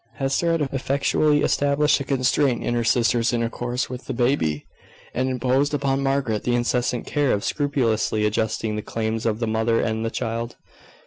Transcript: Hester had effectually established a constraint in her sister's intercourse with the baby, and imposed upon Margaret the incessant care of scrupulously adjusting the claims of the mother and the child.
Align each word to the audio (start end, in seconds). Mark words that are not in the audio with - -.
Hester 0.15 0.51
had 0.53 0.61
effectually 0.61 1.43
established 1.43 1.99
a 1.99 2.03
constraint 2.03 2.63
in 2.63 2.73
her 2.73 2.83
sister's 2.83 3.33
intercourse 3.33 3.87
with 3.87 4.05
the 4.05 4.15
baby, 4.15 4.65
and 5.13 5.29
imposed 5.29 5.75
upon 5.75 6.01
Margaret 6.01 6.41
the 6.43 6.55
incessant 6.55 7.05
care 7.05 7.31
of 7.31 7.43
scrupulously 7.43 8.25
adjusting 8.25 8.75
the 8.75 8.81
claims 8.81 9.27
of 9.27 9.37
the 9.39 9.45
mother 9.45 9.79
and 9.79 10.03
the 10.03 10.09
child. 10.09 10.55